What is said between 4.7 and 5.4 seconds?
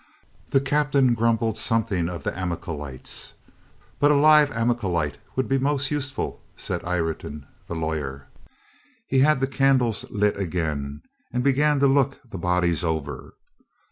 kite